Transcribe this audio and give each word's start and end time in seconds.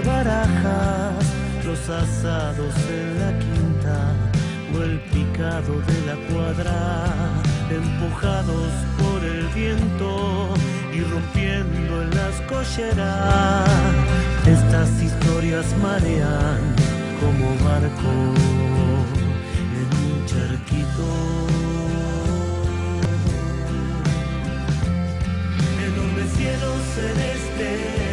barajas, 0.00 1.24
los 1.64 1.80
asados 1.88 2.74
en 2.90 3.18
la 3.20 3.38
quinta 3.38 4.12
o 4.74 4.82
el 4.82 5.00
picado 5.12 5.80
de 5.90 5.98
la 6.06 6.16
cuadra, 6.28 7.06
empujados 7.70 8.70
por 8.98 9.24
el 9.24 9.46
viento 9.48 10.54
y 10.92 11.00
rompiendo 11.02 12.02
en 12.02 12.10
las 12.10 12.34
colleras. 12.42 13.68
Estas 14.46 14.90
historias 15.02 15.66
marean 15.82 16.60
como 17.20 17.48
barco 17.68 18.12
en 19.78 19.88
un 20.06 20.26
charquito. 20.26 21.08
Enorme 25.86 26.24
cielo 26.36 26.70
celeste, 26.94 28.07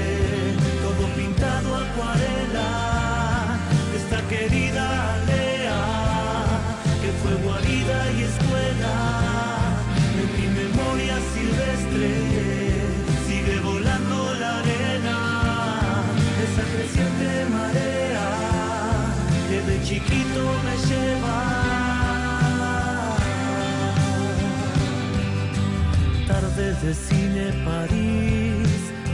de 26.86 26.94
cine 26.94 27.52
París, 27.66 28.68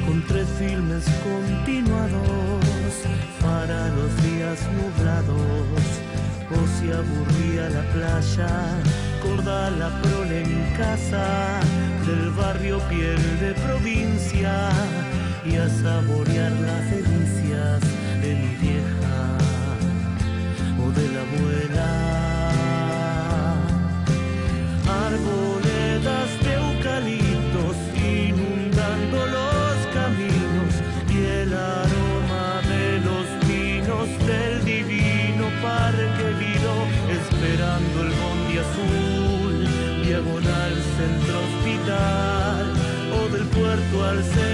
con 0.06 0.22
tres 0.28 0.48
filmes 0.60 1.06
continuados 1.24 2.94
para 3.42 3.88
los 3.96 4.12
días 4.24 4.60
nublados. 4.78 5.82
O 6.52 6.60
si 6.76 6.92
aburría 6.92 7.70
la 7.70 7.84
playa, 7.94 8.50
corda 9.24 9.72
la 9.72 9.90
prole 10.02 10.44
en 10.44 10.74
casa 10.76 11.62
del 12.06 12.32
barrio 12.32 12.80
piel 12.90 13.40
de 13.40 13.54
provincia 13.66 14.54
y 15.46 15.56
a 15.56 15.70
saborear 15.70 16.52
las 16.52 16.92
delicias 16.92 17.80
de 18.22 18.36
mi 18.36 18.56
vieja 18.66 19.18
o 20.84 20.92
de 20.92 21.08
la 21.14 21.22
abuela. 21.22 21.90
Arboledas 25.06 25.61
puerto 44.12 44.42
al 44.42 44.51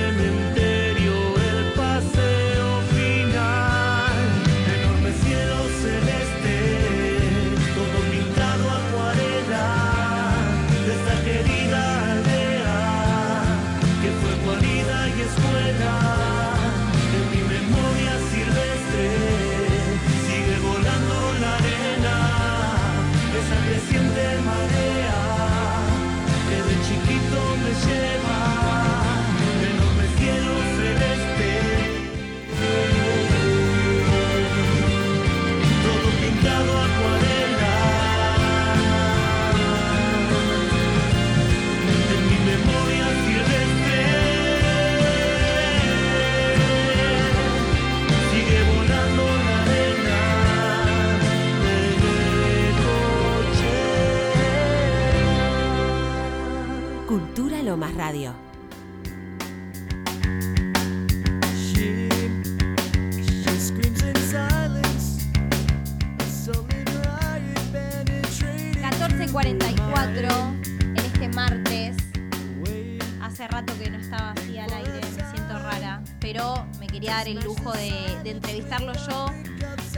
quería 76.98 77.18
dar 77.18 77.28
el 77.28 77.40
lujo 77.42 77.72
de, 77.74 78.32
entrevistarlo 78.32 78.92
yo 79.08 79.28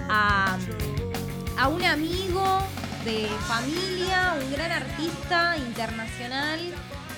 a, 0.10 0.58
a 1.58 1.68
un 1.70 1.82
amigo 1.82 2.44
de 3.06 3.26
familia, 3.48 4.36
un 4.44 4.52
gran 4.52 4.70
artista 4.70 5.56
internacional 5.58 6.60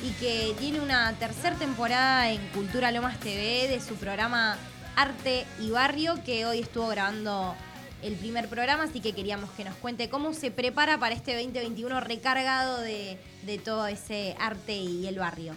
y 0.03 0.11
que 0.19 0.53
tiene 0.59 0.81
una 0.81 1.11
tercera 1.13 1.55
temporada 1.55 2.29
en 2.29 2.39
Cultura 2.49 2.91
Lomas 2.91 3.19
TV 3.21 3.69
de 3.69 3.79
su 3.79 3.95
programa 3.95 4.55
Arte 4.95 5.47
y 5.59 5.71
Barrio 5.71 6.13
que 6.23 6.45
hoy 6.45 6.59
estuvo 6.59 6.87
grabando 6.89 7.55
el 8.03 8.13
primer 8.13 8.49
programa, 8.49 8.83
así 8.83 8.99
que 8.99 9.13
queríamos 9.13 9.49
que 9.49 9.63
nos 9.63 9.73
cuente 9.77 10.09
cómo 10.09 10.35
se 10.35 10.51
prepara 10.51 10.99
para 10.99 11.15
este 11.15 11.33
2021 11.33 12.01
recargado 12.01 12.81
de, 12.81 13.17
de 13.47 13.57
todo 13.57 13.87
ese 13.87 14.35
arte 14.39 14.75
y 14.75 15.07
el 15.07 15.17
barrio. 15.17 15.55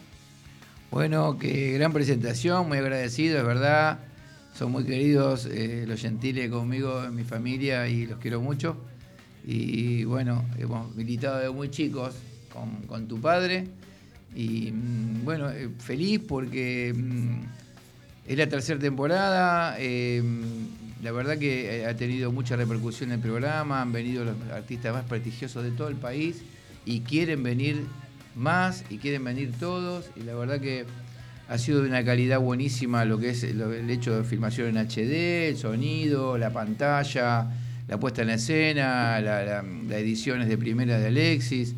Bueno, 0.90 1.36
qué 1.38 1.72
gran 1.72 1.92
presentación, 1.92 2.68
muy 2.68 2.78
agradecido, 2.78 3.38
es 3.38 3.44
verdad. 3.44 3.98
Son 4.54 4.70
muy 4.70 4.84
queridos 4.84 5.46
eh, 5.46 5.84
los 5.86 6.00
gentiles 6.00 6.48
conmigo, 6.48 7.02
en 7.04 7.14
mi 7.14 7.24
familia, 7.24 7.88
y 7.88 8.06
los 8.06 8.18
quiero 8.20 8.40
mucho. 8.40 8.76
Y 9.44 10.04
bueno, 10.04 10.44
hemos 10.56 10.94
militado 10.94 11.38
desde 11.38 11.50
muy 11.50 11.70
chicos 11.70 12.14
con, 12.52 12.82
con 12.86 13.08
tu 13.08 13.20
padre. 13.20 13.66
Y 14.32 14.70
mm, 14.70 15.24
bueno, 15.24 15.50
eh, 15.50 15.70
feliz 15.78 16.20
porque 16.26 16.94
mm, 16.96 17.40
es 18.28 18.38
la 18.38 18.48
tercera 18.48 18.78
temporada. 18.78 19.76
eh, 19.80 20.22
la 21.02 21.12
verdad 21.12 21.36
que 21.36 21.84
ha 21.86 21.94
tenido 21.96 22.30
mucha 22.30 22.54
repercusión 22.54 23.10
el 23.10 23.18
programa. 23.18 23.82
Han 23.82 23.92
venido 23.92 24.24
los 24.24 24.36
artistas 24.52 24.94
más 24.94 25.04
prestigiosos 25.04 25.64
de 25.64 25.72
todo 25.72 25.88
el 25.88 25.96
país 25.96 26.42
y 26.86 27.00
quieren 27.00 27.42
venir 27.42 27.84
más 28.36 28.84
y 28.88 28.98
quieren 28.98 29.24
venir 29.24 29.52
todos. 29.58 30.06
Y 30.16 30.20
la 30.20 30.34
verdad 30.34 30.60
que 30.60 30.86
ha 31.48 31.58
sido 31.58 31.82
de 31.82 31.88
una 31.88 32.04
calidad 32.04 32.40
buenísima 32.40 33.04
lo 33.04 33.18
que 33.18 33.30
es 33.30 33.44
el 33.44 33.90
hecho 33.90 34.16
de 34.16 34.24
filmación 34.24 34.68
en 34.68 34.78
HD, 34.78 35.48
el 35.48 35.56
sonido, 35.56 36.38
la 36.38 36.50
pantalla, 36.52 37.46
la 37.86 37.98
puesta 38.00 38.22
en 38.22 38.30
escena, 38.30 39.20
la, 39.20 39.44
la- 39.44 39.62
la 39.62 39.98
ediciones 39.98 40.48
de 40.48 40.56
primera 40.56 40.98
de 40.98 41.08
Alexis. 41.08 41.74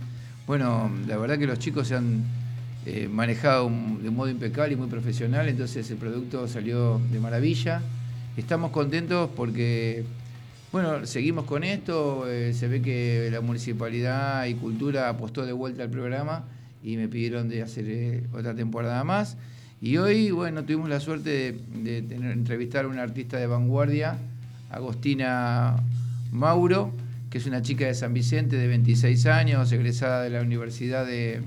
Bueno, 0.47 0.91
la 1.09 1.17
verdad 1.17 1.39
que 1.39 1.47
los 1.47 1.59
chicos 1.59 1.89
se 1.89 1.97
han 1.97 2.23
eh, 2.87 3.09
manejado 3.11 3.69
de 4.01 4.11
modo 4.11 4.31
impecable 4.31 4.75
y 4.75 4.77
muy 4.77 4.87
profesional, 4.87 5.49
entonces 5.49 5.91
el 5.91 5.97
producto 5.97 6.47
salió 6.47 7.01
de 7.11 7.19
maravilla. 7.19 7.83
Estamos 8.37 8.71
contentos 8.71 9.31
porque, 9.35 10.05
bueno, 10.71 11.05
seguimos 11.07 11.47
con 11.47 11.65
esto, 11.65 12.29
eh, 12.31 12.53
se 12.55 12.69
ve 12.69 12.83
que 12.83 13.29
la 13.33 13.41
municipalidad 13.41 14.47
y 14.47 14.55
cultura 14.55 15.09
apostó 15.09 15.45
de 15.45 15.53
vuelta 15.53 15.83
al 15.83 15.91
programa 15.91 16.45
y 16.85 16.97
me 16.97 17.09
pidieron 17.09 17.49
de 17.49 17.63
hacer 17.63 17.85
eh, 17.89 18.23
otra 18.33 18.55
temporada 18.55 19.03
más. 19.03 19.37
Y 19.81 19.99
hoy, 19.99 20.31
bueno, 20.31 20.63
tuvimos 20.65 20.89
la 20.89 21.01
suerte 21.01 21.31
de, 21.31 21.53
de 21.83 22.03
tener- 22.03 22.33
entrevistar 22.33 22.85
a 22.87 22.89
una 22.89 23.03
artista 23.03 23.37
de 23.37 23.47
vanguardia, 23.47 24.17
Agostina 24.71 25.77
Mauro, 26.33 26.93
que 27.31 27.39
es 27.39 27.47
una 27.47 27.63
chica 27.63 27.87
de 27.87 27.95
San 27.95 28.15
Vicente 28.15 28.57
de 28.57 28.67
26 28.69 29.27
años, 29.27 29.71
egresada 29.73 30.23
de 30.23 30.31
la 30.31 30.41
Universidad 30.41 31.07
de, 31.07 31.43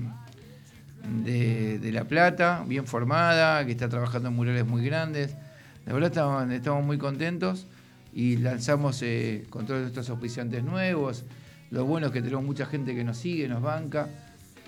de, 1.24 1.78
de 1.78 1.92
La 1.92 2.04
Plata, 2.04 2.64
bien 2.66 2.86
formada, 2.86 3.64
que 3.66 3.72
está 3.72 3.88
trabajando 3.88 4.28
en 4.28 4.36
murales 4.36 4.66
muy 4.66 4.84
grandes. 4.84 5.34
La 5.86 5.92
verdad 5.92 6.10
estamos, 6.10 6.50
estamos 6.50 6.84
muy 6.84 6.98
contentos 6.98 7.66
y 8.14 8.36
lanzamos 8.36 9.02
eh, 9.02 9.44
con 9.50 9.66
todos 9.66 9.86
estos 9.86 10.08
auspiciantes 10.08 10.62
nuevos. 10.62 11.24
Lo 11.70 11.84
bueno 11.84 12.08
es 12.08 12.12
que 12.12 12.22
tenemos 12.22 12.44
mucha 12.44 12.66
gente 12.66 12.94
que 12.94 13.02
nos 13.04 13.16
sigue, 13.16 13.48
nos 13.48 13.62
banca, 13.62 14.08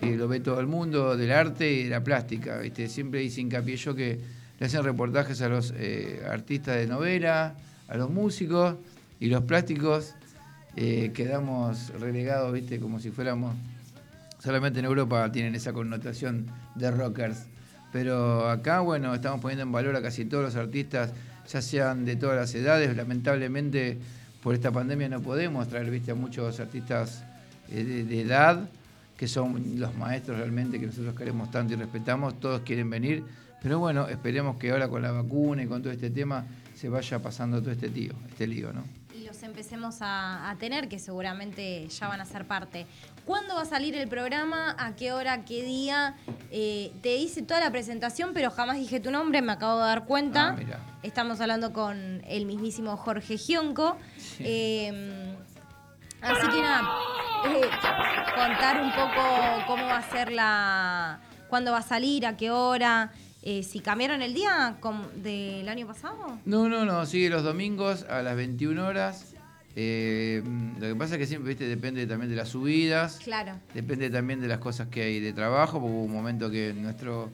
que 0.02 0.16
lo 0.16 0.26
ve 0.26 0.40
todo 0.40 0.58
el 0.58 0.66
mundo, 0.66 1.16
del 1.16 1.30
arte 1.30 1.70
y 1.72 1.84
de 1.84 1.90
la 1.90 2.02
plástica. 2.02 2.58
¿viste? 2.58 2.88
Siempre 2.88 3.22
hice 3.22 3.40
hincapié 3.40 3.76
yo 3.76 3.94
que 3.94 4.18
le 4.58 4.66
hacen 4.66 4.82
reportajes 4.82 5.40
a 5.42 5.48
los 5.48 5.72
eh, 5.76 6.20
artistas 6.28 6.76
de 6.76 6.88
novela, 6.88 7.54
a 7.86 7.96
los 7.96 8.10
músicos 8.10 8.74
y 9.20 9.28
los 9.28 9.44
plásticos 9.44 10.14
eh, 10.74 11.12
quedamos 11.14 11.90
relegados, 12.00 12.52
viste, 12.52 12.80
como 12.80 12.98
si 12.98 13.10
fuéramos. 13.10 13.54
Solamente 14.40 14.80
en 14.80 14.86
Europa 14.86 15.30
tienen 15.30 15.54
esa 15.54 15.72
connotación 15.72 16.46
de 16.74 16.90
rockers. 16.90 17.46
Pero 17.92 18.48
acá, 18.48 18.80
bueno, 18.80 19.14
estamos 19.14 19.40
poniendo 19.40 19.62
en 19.62 19.70
valor 19.70 19.94
a 19.94 20.02
casi 20.02 20.24
todos 20.24 20.42
los 20.42 20.56
artistas, 20.56 21.12
ya 21.48 21.62
sean 21.62 22.04
de 22.04 22.16
todas 22.16 22.36
las 22.36 22.52
edades. 22.56 22.96
Lamentablemente, 22.96 23.98
por 24.42 24.54
esta 24.54 24.72
pandemia 24.72 25.08
no 25.08 25.20
podemos 25.20 25.68
traer, 25.68 25.90
viste, 25.90 26.10
a 26.10 26.16
muchos 26.16 26.58
artistas 26.58 27.22
eh, 27.70 27.84
de, 27.84 28.04
de 28.04 28.22
edad, 28.22 28.68
que 29.22 29.28
son 29.28 29.78
los 29.78 29.94
maestros 29.94 30.36
realmente 30.36 30.80
que 30.80 30.86
nosotros 30.86 31.14
queremos 31.14 31.48
tanto 31.48 31.74
y 31.74 31.76
respetamos. 31.76 32.40
Todos 32.40 32.62
quieren 32.62 32.90
venir. 32.90 33.24
Pero 33.62 33.78
bueno, 33.78 34.08
esperemos 34.08 34.56
que 34.56 34.72
ahora 34.72 34.88
con 34.88 35.00
la 35.00 35.12
vacuna 35.12 35.62
y 35.62 35.68
con 35.68 35.80
todo 35.80 35.92
este 35.92 36.10
tema 36.10 36.44
se 36.74 36.88
vaya 36.88 37.22
pasando 37.22 37.60
todo 37.60 37.70
este 37.70 37.88
tío, 37.88 38.14
este 38.28 38.48
lío, 38.48 38.72
¿no? 38.72 38.82
Y 39.16 39.22
los 39.22 39.40
empecemos 39.44 39.98
a, 40.00 40.56
tener, 40.58 40.88
que 40.88 40.98
seguramente 40.98 41.86
ya 41.86 42.08
van 42.08 42.20
a 42.20 42.24
ser 42.24 42.48
parte. 42.48 42.84
¿Cuándo 43.24 43.54
va 43.54 43.62
a 43.62 43.64
salir 43.64 43.94
el 43.94 44.08
programa? 44.08 44.74
¿A 44.76 44.96
qué 44.96 45.12
hora? 45.12 45.44
¿Qué 45.44 45.62
día? 45.62 46.16
Eh, 46.50 46.90
te 47.00 47.14
hice 47.14 47.42
toda 47.42 47.60
la 47.60 47.70
presentación, 47.70 48.30
pero 48.34 48.50
jamás 48.50 48.76
dije 48.76 48.98
tu 48.98 49.12
nombre, 49.12 49.40
me 49.40 49.52
acabo 49.52 49.78
de 49.78 49.84
dar 49.84 50.04
cuenta. 50.04 50.56
Ah, 50.58 50.78
Estamos 51.04 51.40
hablando 51.40 51.72
con 51.72 52.22
el 52.26 52.44
mismísimo 52.46 52.96
Jorge 52.96 53.38
Gionco. 53.38 53.96
Em, 54.40 55.31
así 56.22 56.48
que 56.48 56.62
nada, 56.62 56.88
eh, 57.46 57.70
contar 58.34 58.80
un 58.80 58.90
poco 58.92 59.66
cómo 59.66 59.84
va 59.84 59.98
a 59.98 60.10
ser 60.10 60.32
la. 60.32 61.20
cuándo 61.48 61.72
va 61.72 61.78
a 61.78 61.82
salir, 61.82 62.26
a 62.26 62.36
qué 62.36 62.50
hora. 62.50 63.12
Eh, 63.44 63.64
si 63.64 63.80
cambiaron 63.80 64.22
el 64.22 64.34
día 64.34 64.76
del 65.16 65.68
año 65.68 65.86
pasado. 65.86 66.38
No, 66.44 66.68
no, 66.68 66.84
no, 66.84 67.04
sigue 67.06 67.28
los 67.28 67.42
domingos 67.42 68.04
a 68.04 68.22
las 68.22 68.36
21 68.36 68.86
horas. 68.86 69.34
Eh, 69.74 70.42
lo 70.78 70.86
que 70.86 70.94
pasa 70.94 71.14
es 71.14 71.18
que 71.18 71.26
siempre, 71.26 71.48
viste, 71.48 71.66
depende 71.66 72.06
también 72.06 72.30
de 72.30 72.36
las 72.36 72.50
subidas. 72.50 73.18
Claro. 73.24 73.54
Depende 73.74 74.10
también 74.10 74.40
de 74.40 74.46
las 74.46 74.58
cosas 74.58 74.88
que 74.88 75.02
hay 75.02 75.18
de 75.18 75.32
trabajo, 75.32 75.80
porque 75.80 75.92
hubo 75.92 76.04
un 76.04 76.12
momento 76.12 76.50
que 76.50 76.72
nuestro 76.72 77.30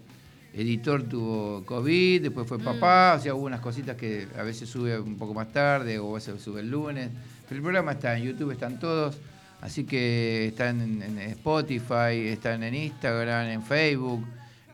editor 0.54 1.02
tuvo 1.02 1.64
COVID, 1.66 2.22
después 2.22 2.46
fue 2.46 2.58
mm. 2.58 2.64
papá, 2.64 3.16
o 3.18 3.22
sea, 3.22 3.34
hubo 3.34 3.44
unas 3.44 3.60
cositas 3.60 3.96
que 3.96 4.28
a 4.38 4.42
veces 4.42 4.68
sube 4.68 4.98
un 4.98 5.16
poco 5.16 5.34
más 5.34 5.52
tarde 5.52 5.98
o 5.98 6.10
a 6.10 6.14
veces 6.14 6.40
sube 6.40 6.60
el 6.60 6.70
lunes. 6.70 7.10
Pero 7.48 7.56
el 7.56 7.62
programa 7.62 7.92
está 7.92 8.16
en 8.16 8.24
YouTube, 8.24 8.52
están 8.52 8.78
todos. 8.78 9.18
Así 9.60 9.84
que 9.84 10.48
están 10.48 10.80
en 10.80 11.18
Spotify, 11.18 12.28
están 12.28 12.62
en 12.62 12.74
Instagram, 12.74 13.48
en 13.48 13.62
Facebook 13.62 14.24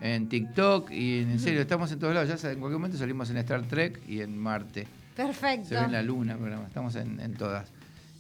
en 0.05 0.29
TikTok 0.29 0.91
y 0.91 1.23
en, 1.23 1.39
serio, 1.41 1.63
estamos 1.63 1.91
en 1.91 1.99
todos 1.99 2.15
lados. 2.15 2.29
Ya 2.29 2.51
en 2.51 2.61
cualquier 2.61 2.79
momento 2.79 2.99
salimos 2.99 3.31
en 3.31 3.39
Star 3.39 3.63
Trek 3.63 4.01
y 4.07 4.21
en 4.21 4.37
Marte. 4.37 4.87
Perfecto. 5.17 5.69
Se 5.69 5.75
ve 5.77 5.81
en 5.81 5.93
la 5.93 6.03
Luna, 6.03 6.37
programa. 6.37 6.67
estamos 6.67 6.95
en, 6.97 7.35
todas. 7.35 7.69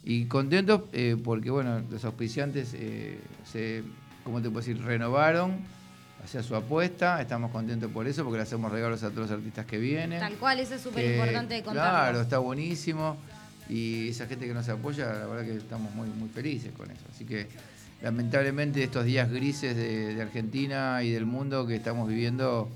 Y 0.02 0.24
contentos 0.24 0.82
eh, 0.92 1.16
porque, 1.22 1.50
bueno, 1.50 1.82
los 1.90 2.04
auspiciantes 2.06 2.72
eh, 2.74 3.18
se, 3.44 3.82
¿cómo 4.22 4.40
te 4.40 4.48
puedo 4.48 4.66
decir? 4.66 4.82
Renovaron 4.82 5.58
hacia 6.24 6.42
su 6.42 6.56
apuesta. 6.56 7.20
Estamos 7.20 7.50
contentos 7.50 7.90
por 7.90 8.06
eso 8.06 8.24
porque 8.24 8.38
le 8.38 8.44
hacemos 8.44 8.72
regalos 8.72 9.02
a 9.02 9.10
todos 9.10 9.28
los 9.28 9.38
artistas 9.38 9.66
que 9.66 9.76
vienen. 9.76 10.20
Tal 10.20 10.36
cual, 10.36 10.60
eso 10.60 10.76
es 10.76 10.80
súper 10.80 11.12
importante 11.12 11.54
de 11.54 11.62
contar. 11.62 11.90
Claro, 11.90 12.20
está 12.22 12.38
buenísimo. 12.38 13.18
Y 13.68 14.08
esa 14.08 14.26
gente 14.26 14.46
que 14.46 14.54
nos 14.54 14.68
apoya, 14.68 15.06
la 15.06 15.26
verdad 15.26 15.44
que 15.44 15.56
estamos 15.56 15.94
muy, 15.94 16.08
muy 16.08 16.28
felices 16.28 16.72
con 16.72 16.90
eso. 16.90 17.04
Así 17.10 17.24
que 17.24 17.46
lamentablemente 18.02 18.82
estos 18.82 19.04
días 19.04 19.30
grises 19.30 19.74
de, 19.76 20.20
Argentina 20.20 21.02
y 21.02 21.10
del 21.10 21.24
mundo 21.26 21.66
que 21.66 21.76
estamos 21.76 22.08
viviendo 22.08 22.68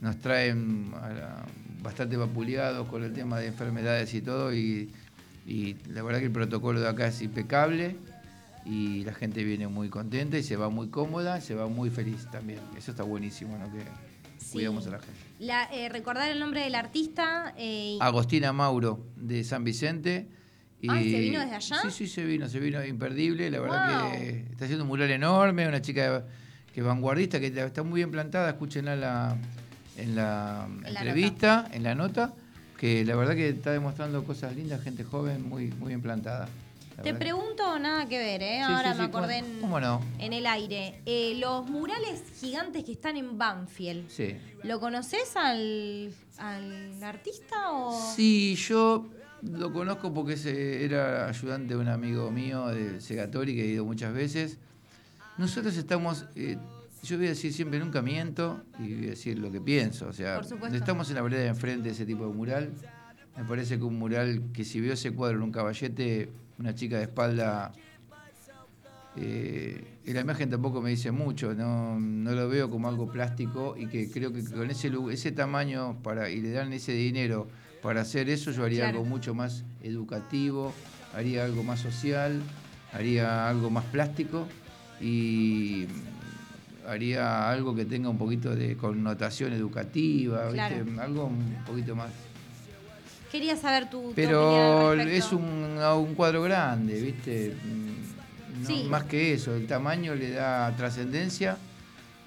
nos 0.00 0.18
traen 0.18 0.92
bastante 1.82 2.16
vapuleados 2.16 2.86
con 2.88 3.02
el 3.02 3.12
tema 3.12 3.38
de 3.38 3.46
enfermedades 3.46 4.12
y 4.14 4.20
todo 4.20 4.54
y, 4.54 4.90
la 5.90 6.02
verdad 6.02 6.18
que 6.18 6.26
el 6.26 6.32
protocolo 6.32 6.78
de 6.78 6.88
acá 6.88 7.06
es 7.06 7.22
impecable 7.22 7.96
y 8.66 9.02
la 9.04 9.14
gente 9.14 9.42
viene 9.42 9.66
muy 9.66 9.88
contenta 9.88 10.36
y 10.36 10.42
se 10.42 10.56
va 10.56 10.68
muy 10.68 10.88
cómoda, 10.88 11.40
se 11.40 11.54
va 11.54 11.68
muy 11.68 11.88
feliz 11.88 12.30
también. 12.30 12.60
Eso 12.76 12.90
está 12.90 13.02
buenísimo, 13.02 13.56
¿no? 13.56 13.64
Que 13.72 13.82
cuidamos 14.52 14.86
a 14.86 14.90
la 14.90 14.98
gente. 14.98 15.27
Eh, 15.40 15.88
recordar 15.88 16.30
el 16.30 16.40
nombre 16.40 16.62
del 16.62 16.74
artista. 16.74 17.54
Eh, 17.56 17.96
Agostina 18.00 18.52
Mauro, 18.52 19.06
de 19.16 19.44
San 19.44 19.64
Vicente. 19.64 20.28
Y, 20.80 20.88
¿se 20.88 21.20
vino 21.20 21.40
desde 21.40 21.54
allá? 21.54 21.76
Sí, 21.82 21.90
sí, 21.90 22.06
se 22.06 22.24
vino, 22.24 22.48
se 22.48 22.60
vino 22.60 22.84
imperdible. 22.84 23.50
La 23.50 23.60
verdad 23.60 24.12
que 24.12 24.46
está 24.50 24.64
haciendo 24.64 24.84
un 24.84 24.88
mural 24.88 25.10
enorme, 25.10 25.66
una 25.66 25.82
chica 25.82 26.24
que 26.72 26.80
es 26.80 26.86
vanguardista, 26.86 27.40
que 27.40 27.46
está 27.46 27.82
muy 27.82 27.98
bien 27.98 28.10
plantada, 28.10 28.50
escúchenla 28.50 28.94
la, 28.94 29.36
en 29.96 30.14
la, 30.14 30.68
entrevista, 30.86 31.68
en 31.72 31.82
la 31.82 31.96
nota, 31.96 32.32
que 32.78 33.04
la 33.04 33.16
verdad 33.16 33.34
que 33.34 33.48
está 33.48 33.72
demostrando 33.72 34.22
cosas 34.22 34.54
lindas, 34.54 34.82
gente 34.82 35.02
joven, 35.02 35.48
muy, 35.48 35.72
muy 35.72 35.88
bien 35.88 36.02
plantada. 36.02 36.48
Te 37.02 37.14
pregunto, 37.14 37.78
nada 37.78 38.06
que 38.06 38.18
ver, 38.18 38.42
¿eh? 38.42 38.60
Ahora 38.60 38.94
me 38.94 39.04
acordé 39.04 39.38
en, 39.38 39.60
no? 39.60 40.00
en, 40.18 40.32
el 40.32 40.46
aire. 40.46 41.00
Eh, 41.06 41.36
los 41.38 41.68
murales 41.68 42.22
gigantes 42.40 42.84
que 42.84 42.92
están 42.92 43.16
en 43.16 43.38
Banfield. 43.38 44.08
Sí. 44.08 44.36
¿Lo 44.64 44.80
conoces 44.80 45.36
al, 45.36 46.12
al 46.38 47.02
artista 47.02 47.70
o...? 47.72 48.12
Sí, 48.16 48.56
yo 48.56 49.06
lo 49.42 49.72
conozco 49.72 50.12
porque 50.12 50.34
era 50.84 51.28
ayudante 51.28 51.74
de 51.74 51.80
un 51.80 51.88
amigo 51.88 52.30
mío 52.30 52.66
de 52.68 53.00
Segatori 53.00 53.54
que 53.54 53.62
he 53.62 53.66
ido 53.68 53.84
muchas 53.84 54.12
veces. 54.12 54.58
Nosotros 55.36 55.76
estamos, 55.76 56.26
eh, 56.34 56.58
yo 57.04 57.16
voy 57.16 57.26
a 57.26 57.30
decir 57.30 57.52
siempre 57.52 57.78
nunca 57.78 58.02
miento 58.02 58.62
y 58.80 58.94
voy 58.94 59.06
a 59.06 59.10
decir 59.10 59.38
lo 59.38 59.52
que 59.52 59.60
pienso. 59.60 60.08
O 60.08 60.12
sea, 60.12 60.40
estamos 60.72 61.08
en 61.10 61.14
la 61.14 61.22
vereda 61.22 61.42
de 61.42 61.48
enfrente 61.48 61.84
de 61.84 61.94
ese 61.94 62.04
tipo 62.04 62.26
de 62.26 62.34
mural. 62.34 62.72
Me 63.36 63.44
parece 63.44 63.78
que 63.78 63.84
un 63.84 63.98
mural 63.98 64.42
que 64.52 64.64
si 64.64 64.80
veo 64.80 64.94
ese 64.94 65.12
cuadro 65.12 65.36
en 65.36 65.44
un 65.44 65.52
caballete, 65.52 66.28
una 66.58 66.74
chica 66.74 66.96
de 66.96 67.04
espalda, 67.04 67.72
eh, 69.16 69.98
y 70.04 70.12
la 70.12 70.20
imagen 70.20 70.48
tampoco 70.48 70.80
me 70.80 70.90
dice 70.90 71.10
mucho, 71.10 71.54
no, 71.54 71.98
no 71.98 72.32
lo 72.32 72.48
veo 72.48 72.70
como 72.70 72.88
algo 72.88 73.10
plástico 73.10 73.74
y 73.76 73.86
que 73.86 74.10
creo 74.10 74.32
que 74.32 74.44
con 74.44 74.70
ese, 74.70 74.92
ese 75.10 75.32
tamaño 75.32 75.98
para, 76.02 76.30
y 76.30 76.40
le 76.40 76.50
dan 76.50 76.72
ese 76.72 76.92
dinero 76.92 77.48
para 77.82 78.02
hacer 78.02 78.28
eso 78.28 78.50
yo 78.50 78.64
haría 78.64 78.88
algo 78.88 79.04
mucho 79.04 79.34
más 79.34 79.64
educativo, 79.82 80.72
haría 81.14 81.44
algo 81.44 81.62
más 81.62 81.80
social, 81.80 82.40
haría 82.92 83.48
algo 83.48 83.70
más 83.70 83.84
plástico 83.86 84.46
y 85.00 85.86
haría 86.86 87.50
algo 87.50 87.74
que 87.74 87.84
tenga 87.84 88.08
un 88.08 88.18
poquito 88.18 88.54
de 88.54 88.76
connotación 88.76 89.52
educativa, 89.52 90.48
algo 91.00 91.26
un 91.26 91.56
poquito 91.66 91.94
más. 91.94 92.10
Quería 93.30 93.56
saber 93.56 93.90
tu, 93.90 94.12
Pero 94.14 94.94
es 94.94 95.32
un, 95.32 95.42
un, 95.42 96.14
cuadro 96.14 96.42
grande, 96.42 97.00
¿viste? 97.00 97.54
Mm, 97.62 98.88
más 98.88 99.04
que 99.04 99.34
eso, 99.34 99.54
el 99.54 99.66
tamaño 99.66 100.14
le 100.14 100.30
da 100.30 100.74
trascendencia, 100.76 101.56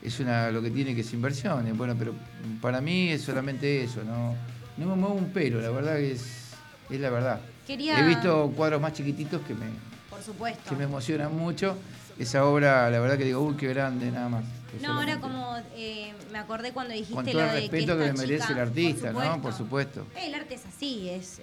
es 0.01 0.19
una 0.19 0.51
lo 0.51 0.61
que 0.61 0.71
tiene 0.71 0.93
que 0.95 1.01
es 1.01 1.13
inversión. 1.13 1.65
Bueno, 1.77 1.95
pero 1.97 2.13
para 2.61 2.81
mí 2.81 3.09
es 3.09 3.21
solamente 3.21 3.83
eso, 3.83 4.03
¿no? 4.03 4.35
No 4.77 4.85
me 4.85 4.95
muevo 4.95 5.15
un 5.15 5.31
pelo, 5.31 5.59
la 5.59 5.69
verdad 5.69 5.97
que 5.97 6.13
es, 6.13 6.51
es 6.89 6.99
la 6.99 7.09
verdad. 7.09 7.39
He 7.67 8.03
visto 8.03 8.51
cuadros 8.55 8.81
más 8.81 8.93
chiquititos 8.93 9.41
que 9.41 9.53
me, 9.53 9.65
Por 10.09 10.21
supuesto. 10.21 10.69
que 10.69 10.75
me 10.75 10.83
emocionan 10.83 11.35
mucho. 11.35 11.77
Esa 12.19 12.45
obra, 12.45 12.89
la 12.89 12.99
verdad 12.99 13.17
que 13.17 13.25
digo, 13.25 13.41
uy, 13.41 13.55
qué 13.55 13.67
grande, 13.67 14.11
nada 14.11 14.29
más. 14.29 14.43
No, 14.81 14.93
ahora 14.93 15.19
como 15.19 15.57
eh, 15.75 16.13
me 16.31 16.37
acordé 16.37 16.71
cuando 16.71 16.93
dijiste 16.93 17.13
Con 17.13 17.25
todo 17.25 17.41
el 17.41 17.51
respeto 17.51 17.97
que, 17.97 18.05
me 18.05 18.13
merece 18.13 18.53
el 18.53 18.59
artista, 18.59 19.11
¿no? 19.11 19.41
Por 19.41 19.53
supuesto. 19.53 20.05
El 20.15 20.33
arte 20.33 20.55
es 20.55 20.65
así, 20.65 21.09
es, 21.09 21.41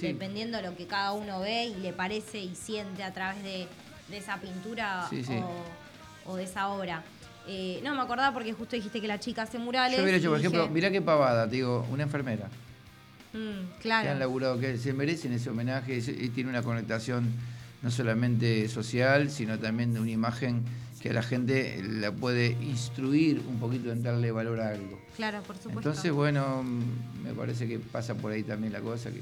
dependiendo 0.00 0.56
de 0.56 0.62
lo 0.64 0.76
que 0.76 0.86
cada 0.86 1.12
uno 1.12 1.40
ve 1.40 1.66
y 1.66 1.74
le 1.80 1.92
parece 1.92 2.38
y 2.38 2.54
siente 2.54 3.02
a 3.02 3.12
través 3.12 3.42
de, 3.42 3.68
esa 4.12 4.38
pintura 4.38 5.08
o, 6.26 6.36
de 6.36 6.44
esa 6.44 6.68
obra. 6.68 7.02
Eh, 7.46 7.80
no, 7.82 7.94
me 7.94 8.00
acordaba 8.00 8.32
porque 8.32 8.52
justo 8.52 8.76
dijiste 8.76 9.00
que 9.00 9.08
la 9.08 9.18
chica 9.18 9.42
hace 9.42 9.58
murales. 9.58 9.96
Yo 9.96 10.02
hubiera 10.02 10.18
hecho, 10.18 10.30
por 10.30 10.38
ejemplo, 10.38 10.68
mirá 10.68 10.90
qué 10.90 11.02
pavada, 11.02 11.48
te 11.48 11.56
digo, 11.56 11.86
una 11.90 12.04
enfermera. 12.04 12.48
Mm, 13.32 13.80
claro. 13.80 14.04
Que 14.04 14.10
han 14.10 14.18
laburado, 14.18 14.58
que 14.60 14.78
se 14.78 14.92
merecen 14.92 15.32
ese 15.32 15.50
homenaje 15.50 15.98
y 15.98 16.28
tiene 16.28 16.50
una 16.50 16.62
conectación 16.62 17.32
no 17.82 17.90
solamente 17.90 18.68
social, 18.68 19.30
sino 19.30 19.58
también 19.58 19.92
de 19.92 20.00
una 20.00 20.10
imagen 20.10 20.62
que 21.02 21.10
a 21.10 21.12
la 21.12 21.22
gente 21.22 21.82
la 21.82 22.12
puede 22.12 22.52
instruir 22.62 23.42
un 23.48 23.58
poquito 23.58 23.90
en 23.90 24.04
darle 24.04 24.30
valor 24.30 24.60
a 24.60 24.68
algo. 24.68 25.00
Claro, 25.16 25.42
por 25.42 25.56
supuesto. 25.56 25.80
Entonces, 25.80 26.12
bueno, 26.12 26.62
me 26.62 27.32
parece 27.34 27.66
que 27.66 27.80
pasa 27.80 28.14
por 28.14 28.30
ahí 28.30 28.44
también 28.44 28.72
la 28.72 28.80
cosa, 28.80 29.10
que 29.10 29.20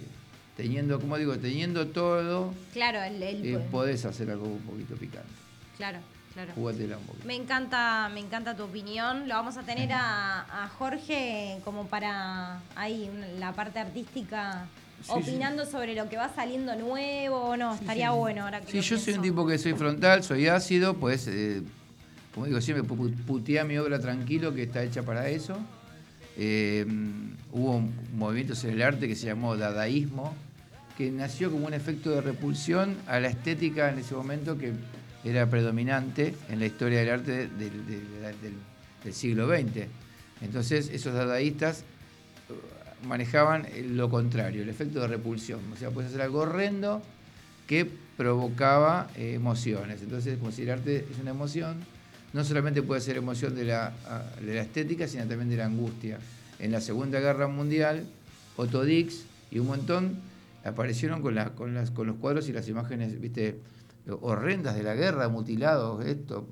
teniendo, 0.59 1.01
como 1.01 1.17
digo, 1.17 1.39
teniendo 1.39 1.87
todo, 1.87 2.53
claro, 2.75 3.03
el, 3.03 3.23
eh, 3.23 3.59
podés 3.71 4.05
hacer 4.05 4.31
algo 4.31 4.47
un 4.47 4.61
poquito 4.61 4.95
picante. 4.95 5.31
Claro. 5.79 5.99
Claro. 6.35 6.53
un 6.55 7.27
Me 7.27 7.35
encanta, 7.35 8.09
me 8.15 8.21
encanta 8.21 8.55
tu 8.55 8.63
opinión. 8.63 9.27
Lo 9.27 9.35
vamos 9.35 9.57
a 9.57 9.63
tener 9.63 9.91
a, 9.93 10.71
Jorge 10.79 11.59
como 11.65 11.89
para 11.89 12.61
ahí 12.77 13.11
la 13.41 13.53
parte 13.53 13.81
artística 13.81 14.69
opinando 15.09 15.67
sobre 15.67 15.95
lo 15.95 16.09
que 16.09 16.17
va 16.17 16.33
saliendo 16.35 16.75
nuevo 16.77 17.57
no, 17.57 17.75
estaría 17.75 18.11
bueno 18.11 18.45
ahora 18.45 18.61
que 18.61 18.73
Sí, 18.73 18.81
yo 18.81 18.99
soy 18.99 19.15
un 19.15 19.23
tipo 19.23 19.47
que 19.47 19.59
soy 19.59 19.75
frontal, 19.75 20.23
soy 20.23 20.49
ácido, 20.49 20.95
pues 20.95 21.27
eh, 21.29 21.63
como 22.35 22.47
digo 22.47 22.61
siempre, 22.61 22.85
putea 23.27 23.65
mi 23.65 23.77
obra 23.79 23.99
tranquilo 23.99 24.55
que 24.55 24.63
está 24.63 24.83
hecha 24.83 25.03
para 25.03 25.29
eso. 25.29 25.57
eh, 26.37 26.87
hubo 27.53 27.83
movimientos 28.15 28.63
en 28.65 28.71
el 28.71 28.83
arte 28.83 29.09
que 29.09 29.17
se 29.17 29.27
llamó 29.27 29.57
dadaísmo, 29.57 30.35
que 30.97 31.11
nació 31.11 31.51
como 31.51 31.67
un 31.67 31.75
efecto 31.75 32.11
de 32.11 32.21
repulsión 32.21 32.97
a 33.07 33.19
la 33.21 33.29
estética 33.29 33.91
en 33.91 33.99
ese 33.99 34.15
momento 34.15 34.57
que 34.57 34.73
era 35.25 35.49
predominante 35.49 36.35
en 36.49 36.61
la 36.61 36.67
historia 36.67 37.01
del 37.01 37.11
arte 37.11 37.49
del, 37.49 39.13
siglo 39.13 39.49
XX. 39.49 39.87
Entonces 40.43 40.91
esos 40.93 41.15
dadaístas 41.15 41.85
manejaban 43.05 43.67
lo 43.89 44.11
contrario, 44.11 44.63
el 44.63 44.69
efecto 44.69 45.01
de 45.01 45.09
repulsión. 45.09 45.61
O 45.73 45.77
sea, 45.77 45.91
puedes 45.91 46.11
hacer 46.11 46.23
algo 46.23 46.41
horrendo 46.41 47.03
que 47.67 47.89
provocaba 48.17 49.09
eh, 49.17 49.35
emociones. 49.35 50.03
Entonces, 50.03 50.39
como 50.39 50.53
si 50.53 50.63
el 50.63 50.71
arte 50.71 51.07
es 51.11 51.19
una 51.21 51.31
emoción, 51.31 51.79
no 52.33 52.45
solamente 52.45 52.83
puede 52.83 53.01
ser 53.01 53.17
emoción 53.17 53.55
de 53.55 53.65
la, 53.65 53.93
de 54.45 54.55
la 54.55 54.63
estética, 54.63 55.09
sino 55.09 55.25
también 55.27 55.49
de 55.49 55.57
la 55.57 55.67
angustia. 55.67 56.19
En 56.59 56.73
la 56.73 56.81
Segunda 56.81 57.21
Guerra 57.21 57.49
Mundial, 57.49 58.07
Otto 58.57 58.85
Dix 58.85 59.25
y 59.51 59.59
un 59.59 59.69
montón 59.69 60.19
aparecieron 60.65 61.23
con, 61.23 61.35
con, 61.57 61.75
las, 61.75 61.91
con 61.91 62.07
los 62.07 62.17
cuadros 62.17 62.49
y 62.49 62.53
las 62.53 62.69
imágenes, 62.69 63.19
viste, 63.21 63.59
horrendas 64.21 64.77
de 64.77 64.83
la 64.83 64.95
guerra, 64.95 65.29
mutilados, 65.29 66.05
esto. 66.05 66.47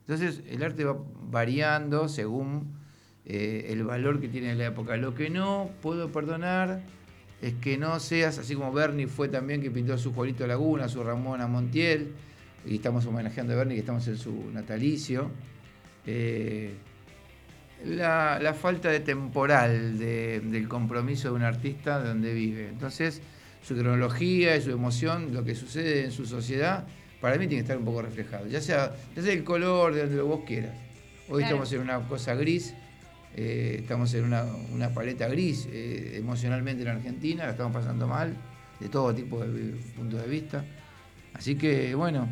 Entonces 0.00 0.42
el 0.50 0.62
arte 0.62 0.84
va 0.84 0.96
variando 1.30 2.08
según 2.08 2.74
eh, 3.26 3.66
el 3.70 3.84
valor 3.84 4.20
que 4.20 4.28
tiene 4.28 4.54
la 4.54 4.66
época. 4.66 4.96
Lo 4.96 5.14
que 5.14 5.30
no 5.30 5.70
puedo 5.80 6.12
perdonar 6.12 6.82
es 7.40 7.54
que 7.54 7.76
no 7.78 7.98
seas, 8.00 8.38
así 8.38 8.54
como 8.54 8.72
Bernie 8.72 9.06
fue 9.06 9.28
también 9.28 9.60
que 9.60 9.70
pintó 9.70 9.96
su 9.98 10.12
Juanito 10.12 10.46
Laguna, 10.46 10.88
su 10.88 11.02
Ramona 11.02 11.46
Montiel, 11.46 12.12
y 12.66 12.76
estamos 12.76 13.04
homenajeando 13.06 13.52
a 13.52 13.56
Bernie, 13.56 13.74
que 13.74 13.80
estamos 13.80 14.06
en 14.08 14.16
su 14.16 14.50
natalicio. 14.52 15.30
Eh, 16.06 16.74
la, 17.84 18.54
falta 18.58 18.88
de 18.90 19.00
temporal 19.00 19.98
del 19.98 20.68
compromiso 20.68 21.28
de 21.28 21.34
un 21.34 21.42
artista 21.42 22.02
donde 22.02 22.32
vive. 22.32 22.68
Entonces, 22.68 23.20
su 23.62 23.74
cronología 23.74 24.56
y 24.56 24.62
su 24.62 24.70
emoción, 24.70 25.34
lo 25.34 25.44
que 25.44 25.54
sucede 25.54 26.04
en 26.04 26.12
su 26.12 26.26
sociedad, 26.26 26.86
para 27.20 27.36
mí 27.36 27.46
tiene 27.46 27.56
que 27.56 27.60
estar 27.60 27.78
un 27.78 27.84
poco 27.84 28.02
reflejado. 28.02 28.46
Ya 28.46 28.60
sea, 28.60 28.94
desde 29.14 29.32
el 29.32 29.44
color, 29.44 29.94
de 29.94 30.06
donde 30.06 30.22
vos 30.22 30.40
quieras. 30.46 30.74
Hoy 31.28 31.42
estamos 31.42 31.72
en 31.72 31.80
una 31.80 32.00
cosa 32.00 32.34
gris, 32.34 32.74
eh, 33.36 33.78
estamos 33.80 34.12
en 34.14 34.24
una, 34.24 34.88
paleta 34.94 35.28
gris 35.28 35.68
eh, 35.70 36.16
emocionalmente 36.16 36.82
en 36.82 36.88
Argentina, 36.88 37.44
la 37.44 37.52
estamos 37.52 37.72
pasando 37.72 38.06
mal, 38.06 38.36
de 38.80 38.88
todo 38.88 39.14
tipo 39.14 39.44
de 39.44 39.72
puntos 39.96 40.20
de 40.20 40.28
vista. 40.28 40.64
Así 41.32 41.56
que, 41.56 41.94
bueno, 41.94 42.28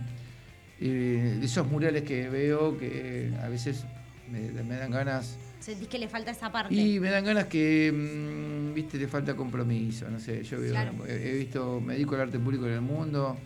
eh, 0.81 1.41
esos 1.43 1.67
murales 1.67 2.03
que 2.03 2.29
veo 2.29 2.79
que 2.79 3.33
a 3.43 3.49
veces 3.49 3.85
me 4.31 4.77
dan 4.77 4.91
ganas 4.91 5.37
¿Sentís 5.63 5.87
que 5.87 5.99
le 5.99 6.09
falta 6.09 6.33
esa 6.33 6.51
parte? 6.51 6.75
Y 6.75 6.99
me 6.99 7.09
dan 7.09 7.25
ganas 7.25 7.47
que, 7.47 7.93
mm, 7.93 8.75
viste, 8.75 8.99
le 8.99 9.07
falta 9.07 9.37
compromiso, 9.37 10.11
no 10.11 10.19
sé, 10.19 10.43
yo 10.43 10.59
he, 10.59 11.33
visto, 11.39 11.81
me 11.81 11.95
dedico 11.95 12.17
al 12.17 12.23
arte 12.23 12.41
público 12.41 12.67
en 12.67 12.73
el 12.73 12.81
mundo, 12.81 13.37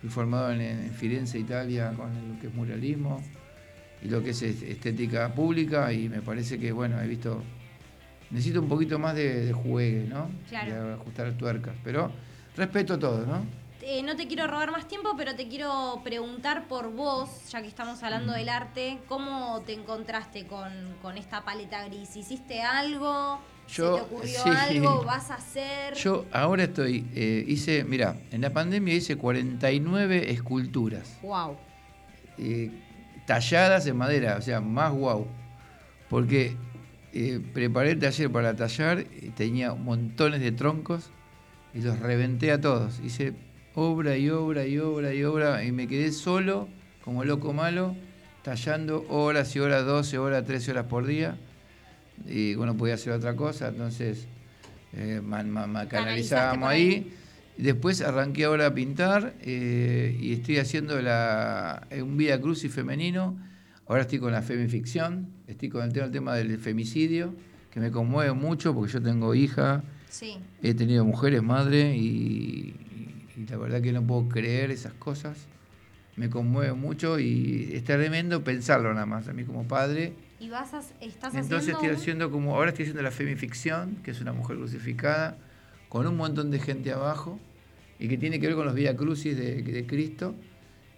fui 0.00 0.08
formado 0.08 0.52
en, 0.52 0.92
Firenze, 0.92 1.36
Italia, 1.36 1.92
con 1.96 2.34
lo 2.34 2.40
que 2.40 2.46
es 2.46 2.54
muralismo 2.54 3.20
y 4.02 4.08
lo 4.08 4.22
que 4.22 4.30
es 4.30 4.42
estética 4.42 5.32
pública 5.34 5.92
y 5.92 6.08
me 6.08 6.20
parece 6.20 6.58
que, 6.58 6.72
bueno, 6.72 7.00
he 7.00 7.06
visto, 7.06 7.42
necesito 8.30 8.60
un 8.60 8.68
poquito 8.68 8.98
más 8.98 9.14
de, 9.14 9.52
juegue, 9.52 10.06
¿no? 10.08 10.30
Claro. 10.48 10.86
De 10.86 10.92
ajustar 10.94 11.32
tuercas, 11.32 11.74
pero 11.82 12.10
respeto 12.56 12.98
todo, 12.98 13.24
¿no? 13.26 13.64
Eh, 13.86 14.02
no 14.02 14.16
te 14.16 14.26
quiero 14.26 14.46
robar 14.46 14.70
más 14.70 14.88
tiempo, 14.88 15.14
pero 15.14 15.34
te 15.36 15.46
quiero 15.46 16.00
preguntar 16.02 16.68
por 16.68 16.90
vos, 16.90 17.28
ya 17.50 17.60
que 17.60 17.68
estamos 17.68 18.02
hablando 18.02 18.32
del 18.32 18.48
arte, 18.48 18.98
¿cómo 19.08 19.62
te 19.66 19.74
encontraste 19.74 20.46
con, 20.46 21.18
esta 21.18 21.44
paleta 21.44 21.84
gris? 21.84 22.16
¿Hiciste 22.16 22.62
algo? 22.62 23.40
Yo, 23.68 23.96
¿Se 23.96 24.02
te 24.02 24.06
ocurrió 24.06 24.44
algo? 24.58 25.04
¿Vas 25.04 25.30
a 25.30 25.34
hacer? 25.34 25.94
Yo 25.96 26.24
ahora 26.32 26.64
estoy, 26.64 27.06
eh, 27.14 27.44
hice, 27.46 27.84
mira, 27.84 28.16
en 28.30 28.40
la 28.40 28.50
pandemia 28.54 28.94
hice 28.94 29.16
49 29.16 30.30
esculturas. 30.30 31.18
Wow. 31.20 31.58
Eh, 32.38 32.70
talladas 33.26 33.86
en 33.86 33.96
madera, 33.96 34.36
o 34.38 34.42
sea, 34.42 34.60
más 34.60 34.92
wow. 34.92 35.26
Porque 36.08 36.56
preparé 37.52 37.92
el 37.92 37.98
taller 37.98 38.30
para 38.30 38.56
tallar, 38.56 39.04
tenía 39.36 39.74
montones 39.74 40.40
de 40.40 40.52
troncos 40.52 41.10
y 41.72 41.80
los 41.80 41.98
reventé 41.98 42.52
a 42.52 42.60
todos. 42.60 43.00
Hice 43.00 43.34
obra 43.74 44.16
y 44.16 44.30
obra 44.30 44.66
y 44.66 44.78
obra 44.78 45.14
y 45.14 45.24
obra, 45.24 45.64
y 45.64 45.72
me 45.72 45.88
quedé 45.88 46.12
solo, 46.12 46.68
como 47.02 47.24
loco 47.24 47.52
malo, 47.52 47.96
tallando 48.42 49.04
horas 49.08 49.54
y 49.56 49.60
horas, 49.60 49.84
12 49.84 50.18
horas, 50.18 50.44
13 50.44 50.72
horas 50.72 50.86
por 50.86 51.06
día, 51.06 51.36
y 52.26 52.54
bueno, 52.54 52.76
podía 52.76 52.94
hacer 52.94 53.12
otra 53.12 53.34
cosa, 53.34 53.68
entonces 53.68 54.26
eh, 54.92 55.20
canalizábamos 55.88 56.68
ahí. 56.68 57.12
Después 57.56 58.00
arranqué 58.00 58.44
ahora 58.44 58.66
a 58.66 58.74
pintar 58.74 59.34
eh, 59.40 60.16
y 60.20 60.32
estoy 60.32 60.58
haciendo 60.58 61.00
la, 61.00 61.86
un 62.02 62.16
Vía 62.16 62.40
Crucis 62.40 62.72
femenino. 62.72 63.38
Ahora 63.86 64.02
estoy 64.02 64.18
con 64.18 64.32
la 64.32 64.42
femificción, 64.42 65.28
estoy 65.46 65.68
con 65.68 65.84
el 65.84 65.92
tema, 65.92 66.06
el 66.06 66.12
tema 66.12 66.34
del 66.34 66.58
femicidio, 66.58 67.34
que 67.70 67.80
me 67.80 67.90
conmueve 67.90 68.32
mucho 68.32 68.74
porque 68.74 68.92
yo 68.92 69.02
tengo 69.02 69.34
hija, 69.34 69.84
he 70.62 70.74
tenido 70.74 71.04
mujeres, 71.04 71.42
madre 71.42 71.96
y, 71.96 72.74
y 73.36 73.46
la 73.48 73.56
verdad 73.56 73.82
que 73.82 73.92
no 73.92 74.02
puedo 74.02 74.28
creer 74.28 74.70
esas 74.70 74.94
cosas. 74.94 75.46
Me 76.16 76.30
conmueve 76.30 76.72
mucho 76.74 77.18
y 77.18 77.70
es 77.72 77.84
tremendo 77.84 78.44
pensarlo 78.44 78.94
nada 78.94 79.06
más, 79.06 79.28
a 79.28 79.32
mí 79.32 79.44
como 79.44 79.66
padre. 79.66 80.14
¿Y 80.38 80.48
vas 80.48 80.72
a, 80.74 80.82
estás 81.00 81.34
Entonces 81.34 81.74
estoy 81.74 81.88
haciendo 81.88 82.30
como, 82.30 82.54
ahora 82.54 82.70
estoy 82.70 82.84
haciendo 82.84 83.02
la 83.02 83.10
femificción, 83.10 83.96
que 83.96 84.12
es 84.12 84.20
una 84.20 84.32
mujer 84.32 84.56
crucificada, 84.56 85.36
con 85.94 86.08
un 86.08 86.16
montón 86.16 86.50
de 86.50 86.58
gente 86.58 86.90
abajo, 86.90 87.38
y 88.00 88.08
que 88.08 88.18
tiene 88.18 88.40
que 88.40 88.48
ver 88.48 88.56
con 88.56 88.66
los 88.66 88.74
Vía 88.74 88.96
Crucis 88.96 89.36
de, 89.36 89.86
Cristo. 89.86 90.34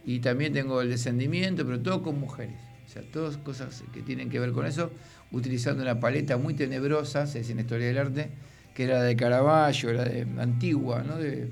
Y 0.07 0.21
también 0.21 0.55
tengo 0.55 0.81
el 0.81 0.89
descendimiento, 0.89 1.67
pero 1.67 1.81
todo 1.81 2.03
con 2.03 2.19
mujeres. 2.19 2.57
O 2.87 2.89
sea, 2.89 3.03
todas 3.03 3.37
cosas 3.37 3.85
que 3.93 4.01
tienen 4.01 4.31
que 4.31 4.41
ver 4.41 4.53
con 4.53 4.65
eso, 4.65 4.91
utilizando 5.33 5.83
una 5.83 6.01
paleta 6.01 6.39
muy 6.39 6.55
tenebrosa, 6.55 7.27
se 7.27 7.41
dice 7.41 7.53
en 7.53 7.61
Historia 7.61 7.89
del 7.89 7.99
Arte, 7.99 8.31
que 8.73 8.85
era 8.85 9.03
de 9.03 9.15
Caravaggio, 9.17 9.91
era 9.91 10.07
de 10.07 10.27
antigua, 10.39 11.03
¿no? 11.03 11.19
De, 11.19 11.51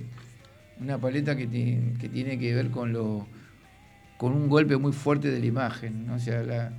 una 0.80 0.96
paleta 0.96 1.36
que, 1.36 1.46
tiene 1.46 2.38
que 2.38 2.54
ver 2.54 2.70
con 2.70 2.94
lo 2.94 3.26
con 4.16 4.32
un 4.32 4.48
golpe 4.48 4.78
muy 4.78 4.92
fuerte 4.92 5.30
de 5.30 5.38
la 5.38 5.44
imagen, 5.44 6.06
¿no? 6.06 6.18
sea, 6.18 6.72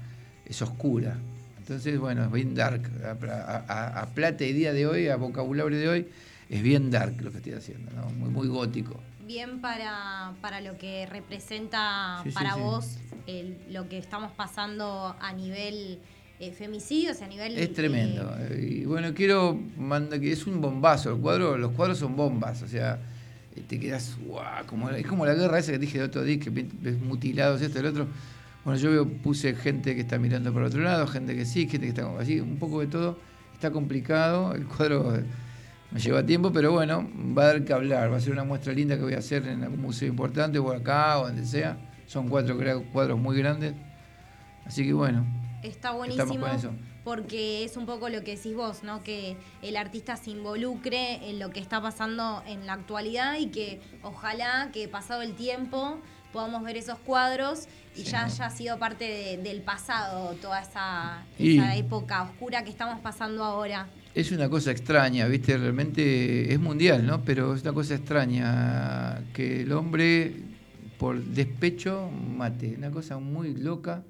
es 0.47 0.61
oscura. 0.63 1.15
Entonces, 1.59 1.99
bueno, 1.99 2.25
es 2.25 2.31
bien 2.31 2.55
dark. 2.55 2.89
A, 3.29 4.07
plata 4.15 4.43
y 4.45 4.53
día 4.53 4.73
de 4.73 4.87
hoy, 4.87 5.09
a 5.09 5.15
vocabulario 5.15 5.77
de 5.77 5.87
hoy, 5.87 6.07
es 6.49 6.61
bien 6.61 6.91
dark 6.91 7.21
lo 7.21 7.31
que 7.31 7.37
estoy 7.37 7.53
haciendo, 7.53 7.91
¿no? 7.91 8.09
muy, 8.09 8.29
muy 8.29 8.47
gótico. 8.47 8.99
Bien 9.25 9.59
para, 9.59 10.33
para 10.41 10.61
lo 10.61 10.77
que 10.77 11.07
representa 11.07 12.23
para 12.33 12.55
vos 12.55 12.97
lo 13.69 13.89
que 13.89 13.97
estamos 13.97 14.31
pasando 14.33 15.15
a 15.19 15.33
nivel 15.33 15.99
eh, 16.39 16.51
femicidios, 16.51 17.21
a 17.21 17.27
nivel... 17.27 17.57
Es 17.57 17.73
tremendo. 17.73 18.35
Eh, 18.39 18.79
y 18.81 18.85
bueno, 18.85 19.13
quiero 19.15 19.59
mandar 19.77 20.19
que 20.19 20.31
es 20.31 20.45
un 20.45 20.61
bombazo. 20.61 21.15
El 21.15 21.21
cuadro, 21.21 21.57
los 21.57 21.71
cuadros 21.71 21.97
son 21.97 22.15
bombas, 22.15 22.61
o 22.61 22.67
sea 22.67 22.99
te 23.61 23.79
quedas, 23.79 24.17
como, 24.67 24.89
es 24.89 25.07
como 25.07 25.25
la 25.25 25.33
guerra 25.33 25.59
esa 25.59 25.71
que 25.71 25.79
dije 25.79 25.97
de 25.97 26.03
otro 26.05 26.23
día, 26.23 26.39
que 26.39 26.49
ves 26.49 26.99
mutilados, 26.99 27.61
esto, 27.61 27.79
el 27.79 27.85
otro. 27.87 28.07
Bueno, 28.63 28.79
yo 28.79 28.91
veo, 28.91 29.07
puse 29.07 29.55
gente 29.55 29.95
que 29.95 30.01
está 30.01 30.17
mirando 30.17 30.51
por 30.51 30.63
otro 30.63 30.81
lado, 30.81 31.07
gente 31.07 31.35
que 31.35 31.45
sí, 31.45 31.67
gente 31.67 31.85
que 31.85 31.89
está 31.89 32.19
así, 32.19 32.39
un 32.39 32.57
poco 32.57 32.81
de 32.81 32.87
todo. 32.87 33.17
Está 33.53 33.71
complicado, 33.71 34.53
el 34.53 34.65
cuadro 34.65 35.13
me 35.95 36.01
lleva 36.01 36.25
tiempo, 36.25 36.51
pero 36.51 36.73
bueno, 36.73 37.09
va 37.15 37.43
a 37.43 37.45
dar 37.45 37.63
que 37.63 37.71
hablar. 37.71 38.11
Va 38.11 38.17
a 38.17 38.19
ser 38.19 38.33
una 38.33 38.43
muestra 38.43 38.73
linda 38.73 38.97
que 38.97 39.03
voy 39.03 39.13
a 39.13 39.19
hacer 39.19 39.47
en 39.47 39.63
algún 39.63 39.81
museo 39.81 40.09
importante, 40.09 40.59
o 40.59 40.69
acá, 40.73 41.19
o 41.19 41.27
donde 41.27 41.45
sea. 41.45 41.77
Son 42.05 42.27
cuatro 42.27 42.57
cuadros 42.91 43.17
muy 43.17 43.37
grandes. 43.37 43.75
Así 44.65 44.85
que 44.85 44.91
bueno. 44.91 45.25
Está 45.63 45.91
buenísimo. 45.91 46.47
Porque 47.05 47.63
es 47.63 47.77
un 47.77 47.85
poco 47.85 48.09
lo 48.09 48.25
que 48.25 48.35
decís 48.35 48.53
vos, 48.53 48.83
¿no? 48.83 49.03
Que 49.03 49.37
el 49.61 49.77
artista 49.77 50.17
se 50.17 50.31
involucre 50.31 51.29
en 51.29 51.39
lo 51.39 51.51
que 51.51 51.61
está 51.61 51.81
pasando 51.81 52.43
en 52.45 52.65
la 52.65 52.73
actualidad 52.73 53.37
y 53.39 53.47
que 53.47 53.79
ojalá 54.03 54.71
que 54.73 54.89
pasado 54.89 55.21
el 55.21 55.33
tiempo 55.33 55.99
podamos 56.33 56.61
ver 56.63 56.75
esos 56.75 56.99
cuadros 56.99 57.69
y 57.95 58.03
ya 58.03 58.25
haya 58.25 58.49
sido 58.49 58.77
parte 58.79 59.39
del 59.41 59.61
pasado 59.61 60.35
toda 60.41 60.59
esa, 60.59 61.23
esa 61.39 61.75
época 61.77 62.23
oscura 62.23 62.65
que 62.65 62.69
estamos 62.69 62.99
pasando 62.99 63.45
ahora. 63.45 63.87
Es 64.15 64.31
una 64.31 64.49
cosa 64.49 64.71
extraña, 64.71 65.27
¿viste? 65.27 65.57
Realmente 65.57 66.53
es 66.53 66.59
mundial, 66.59 67.05
¿no? 67.05 67.23
Pero 67.23 67.53
es 67.53 67.61
una 67.63 67.73
cosa 67.73 67.95
extraña 67.95 69.21
que 69.33 69.61
el 69.61 69.71
hombre 69.73 70.33
por 70.97 71.21
despecho 71.21 72.09
mate, 72.09 72.75
una 72.77 72.91
cosa 72.91 73.17
muy 73.17 73.53
loca 73.53 74.03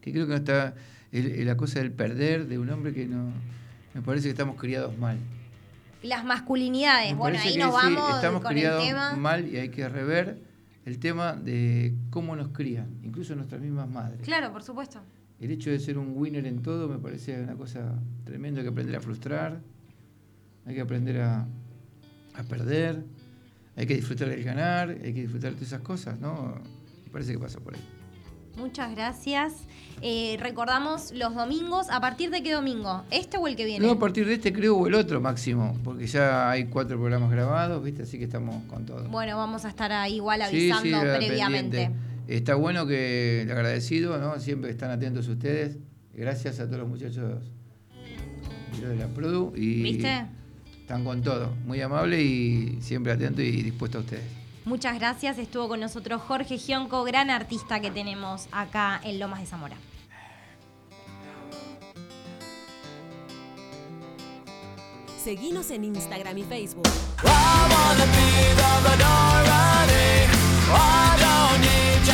que 0.00 0.12
creo 0.12 0.26
que 0.26 0.32
no 0.32 0.38
está 0.38 0.74
la 1.12 1.56
cosa 1.56 1.78
del 1.78 1.92
perder 1.92 2.48
de 2.48 2.58
un 2.58 2.70
hombre 2.70 2.92
que 2.92 3.06
no 3.06 3.30
me 3.94 4.02
parece 4.02 4.24
que 4.24 4.30
estamos 4.30 4.56
criados 4.56 4.98
mal. 4.98 5.18
Las 6.02 6.24
masculinidades, 6.24 7.14
bueno, 7.16 7.38
ahí 7.40 7.56
nos 7.56 7.72
vamos 7.72 8.16
estamos 8.16 8.44
criados 8.44 9.16
mal 9.16 9.48
y 9.48 9.58
hay 9.58 9.68
que 9.68 9.88
rever 9.88 10.38
el 10.84 10.98
tema 10.98 11.34
de 11.34 11.94
cómo 12.10 12.34
nos 12.34 12.48
crían, 12.48 12.88
incluso 13.04 13.36
nuestras 13.36 13.60
mismas 13.60 13.88
madres. 13.88 14.20
Claro, 14.22 14.52
por 14.52 14.64
supuesto. 14.64 15.00
El 15.42 15.50
hecho 15.50 15.70
de 15.70 15.80
ser 15.80 15.98
un 15.98 16.12
winner 16.16 16.46
en 16.46 16.62
todo 16.62 16.88
me 16.88 16.98
parece 16.98 17.42
una 17.42 17.54
cosa 17.54 18.00
tremenda. 18.24 18.60
Hay 18.60 18.64
que 18.64 18.70
aprender 18.70 18.96
a 18.96 19.00
frustrar, 19.00 19.60
hay 20.64 20.74
que 20.74 20.80
aprender 20.80 21.20
a, 21.20 21.46
a 22.34 22.42
perder, 22.44 23.04
hay 23.76 23.86
que 23.86 23.96
disfrutar 23.96 24.28
del 24.28 24.44
ganar, 24.44 24.90
hay 24.90 25.12
que 25.12 25.22
disfrutar 25.22 25.50
de 25.50 25.56
todas 25.56 25.68
esas 25.68 25.80
cosas, 25.80 26.20
¿no? 26.20 26.54
Me 27.04 27.10
parece 27.10 27.32
que 27.32 27.40
pasa 27.40 27.58
por 27.58 27.74
ahí. 27.74 27.80
Muchas 28.56 28.94
gracias. 28.94 29.54
Eh, 30.00 30.36
recordamos 30.38 31.10
los 31.12 31.34
domingos. 31.34 31.88
¿A 31.90 32.00
partir 32.00 32.30
de 32.30 32.42
qué 32.42 32.52
domingo? 32.52 33.02
¿Este 33.10 33.36
o 33.38 33.48
el 33.48 33.56
que 33.56 33.64
viene? 33.64 33.84
No, 33.84 33.94
a 33.94 33.98
partir 33.98 34.26
de 34.26 34.34
este 34.34 34.52
creo 34.52 34.76
o 34.76 34.86
el 34.86 34.94
otro 34.94 35.20
máximo, 35.20 35.76
porque 35.82 36.06
ya 36.06 36.50
hay 36.50 36.66
cuatro 36.66 36.98
programas 36.98 37.30
grabados, 37.30 37.82
¿viste? 37.82 38.02
Así 38.02 38.18
que 38.18 38.24
estamos 38.24 38.62
con 38.64 38.84
todo. 38.84 39.08
Bueno, 39.08 39.36
vamos 39.38 39.64
a 39.64 39.70
estar 39.70 39.90
ahí 39.90 40.16
igual 40.16 40.42
avisando 40.42 41.00
previamente. 41.16 41.90
Está 42.28 42.54
bueno 42.54 42.86
que 42.86 43.46
agradecido, 43.50 44.18
¿no? 44.18 44.38
Siempre 44.38 44.70
están 44.70 44.90
atentos 44.90 45.28
ustedes. 45.28 45.78
Gracias 46.14 46.60
a 46.60 46.66
todos 46.66 46.80
los 46.80 46.88
muchachos 46.88 47.42
de 48.80 48.96
la 48.96 49.08
Produ. 49.08 49.52
Y 49.56 49.82
¿Viste? 49.82 50.26
Están 50.80 51.04
con 51.04 51.22
todo. 51.22 51.54
Muy 51.66 51.80
amable 51.80 52.22
y 52.22 52.78
siempre 52.80 53.12
atento 53.12 53.42
y 53.42 53.62
dispuesto 53.62 53.98
a 53.98 54.00
ustedes. 54.02 54.24
Muchas 54.64 54.98
gracias. 54.98 55.38
Estuvo 55.38 55.68
con 55.68 55.80
nosotros 55.80 56.22
Jorge 56.22 56.58
Gionco, 56.58 57.02
gran 57.04 57.30
artista 57.30 57.80
que 57.80 57.90
tenemos 57.90 58.48
acá 58.52 59.00
en 59.04 59.18
Lomas 59.18 59.40
de 59.40 59.46
Zamora. 59.46 59.76
Seguinos 65.22 65.70
en 65.70 65.84
Instagram 65.84 66.38
y 66.38 66.42
Facebook. 66.42 66.88